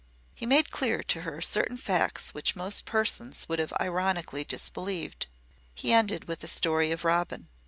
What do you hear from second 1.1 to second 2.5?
her certain facts